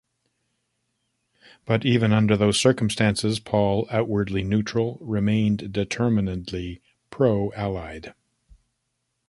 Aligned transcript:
But 1.63 1.85
even 1.85 2.11
under 2.11 2.35
those 2.35 2.59
circumstances 2.59 3.39
Paul, 3.39 3.85
outwardly 3.91 4.41
neutral, 4.41 4.97
remained 4.99 5.71
determinedly 5.71 6.81
pro-Allied. 7.11 8.15